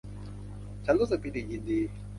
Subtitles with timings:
[0.85, 1.79] ฉันรู้สึกปิติยินดี